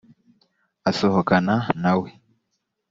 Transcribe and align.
asohokana 0.89 1.55
na 1.81 1.91
we 1.99 2.09